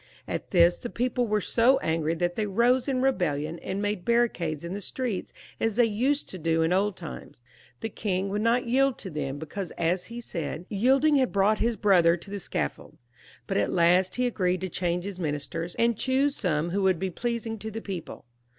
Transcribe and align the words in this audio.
At 0.27 0.49
this 0.49 0.79
the 0.79 0.89
people 0.89 1.27
were 1.27 1.41
so 1.41 1.77
angry 1.77 2.15
that 2.15 2.35
they 2.35 2.47
rose 2.47 2.85
up 2.89 2.93
in 2.93 2.97
a 2.97 3.01
rebellion, 3.01 3.59
and 3.59 3.79
made 3.83 4.03
barricades 4.03 4.65
in 4.65 4.73
the 4.73 4.81
street 4.81 5.31
as 5.59 5.75
they 5.75 5.85
used 5.85 6.27
to 6.29 6.39
do 6.39 6.63
in 6.63 6.73
old 6.73 6.95
times. 6.97 7.39
The 7.81 7.89
king 7.89 8.29
would 8.29 8.41
not 8.41 8.65
yield 8.65 8.97
to 8.97 9.11
them, 9.11 9.37
because, 9.37 9.69
as 9.77 10.05
he 10.05 10.19
said, 10.19 10.65
"yielding 10.69 11.17
had 11.17 11.31
brought 11.31 11.59
his 11.59 11.75
brother 11.75 12.17
to 12.17 12.31
the 12.31 12.39
scaffold," 12.39 12.97
but 13.45 13.57
at 13.57 13.71
last 13.71 14.15
he 14.15 14.25
agreed 14.25 14.61
to 14.61 14.69
change 14.69 15.03
his 15.03 15.19
ministers, 15.19 15.75
and 15.75 15.95
choose 15.95 16.35
some 16.35 16.71
who 16.71 16.81
would 16.81 16.97
be 16.97 17.11
pleasing 17.11 17.59
to 17.59 17.69
the 17.69 17.79
people. 17.79 18.25